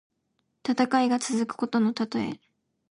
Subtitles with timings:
[0.67, 2.39] 戦いが続くことのたとえ。